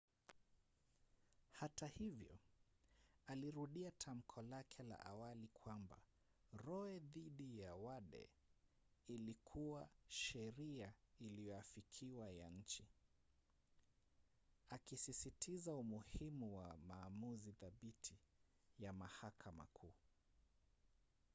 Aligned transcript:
hata 1.51 1.87
hivyo 1.87 2.37
alirudia 3.27 3.91
tamko 3.91 4.41
lake 4.41 4.83
la 4.83 4.99
awali 5.05 5.47
kwamba 5.53 5.99
roe 6.53 6.99
dhidi 6.99 7.59
ya 7.59 7.75
wade 7.75 8.29
ilikuwa 9.07 9.89
sheria 10.07 10.93
iliyoafikiwa 11.19 12.31
ya 12.31 12.49
nchi 12.49 12.87
akisisitiza 14.69 15.75
umuhimu 15.75 16.57
wa 16.57 16.77
maamuzi 16.87 17.51
thabiti 17.53 18.17
ya 18.79 18.93
mahakama 18.93 19.65
kuu 19.73 19.93